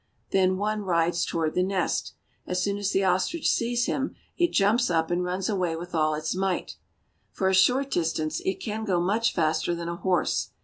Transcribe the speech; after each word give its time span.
Then 0.31 0.57
one 0.57 0.81
rides 0.81 1.23
toward 1.25 1.53
the 1.53 1.61
nest. 1.61 2.15
As 2.47 2.59
soon 2.63 2.79
as 2.79 2.89
the 2.89 3.03
ostrich 3.03 3.47
sees 3.47 3.85
him, 3.85 4.15
it 4.35 4.51
jumps 4.51 4.89
up 4.89 5.11
and 5.11 5.23
runs 5.23 5.47
away 5.47 5.75
with 5.75 5.93
all 5.93 6.15
its 6.15 6.33
might. 6.33 6.75
For 7.29 7.47
a 7.49 7.53
short 7.53 7.91
distance 7.91 8.39
it 8.43 8.59
can 8.59 8.83
go 8.83 8.99
much 8.99 9.31
faster 9.31 9.75
than 9.75 9.89
a 9.89 9.97
horse. 9.97 10.53